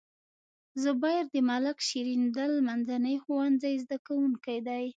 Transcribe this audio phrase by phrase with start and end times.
[0.83, 4.85] زبير د ملک شیریندل منځني ښوونځي زده کوونکی دی.